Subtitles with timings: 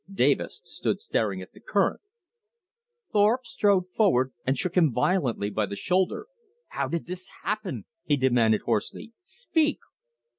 [0.11, 2.01] Davis stood staring at the current.
[3.11, 6.25] Thorpe strode forward and shook him violently by the shoulder.
[6.69, 9.13] "How did this happen?" he demanded hoarsely.
[9.21, 9.77] "Speak!"